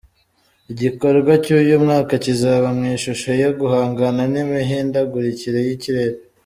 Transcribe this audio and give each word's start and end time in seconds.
Igikorwa 0.71 1.31
cy’uyu 1.43 1.75
mwaka 1.83 2.13
kizaba 2.25 2.67
mu 2.77 2.83
ishusho 2.95 3.29
yo 3.43 3.49
guhangana 3.59 4.21
n’imihindagurikire 4.33 5.59
y’ikirere. 5.67 6.17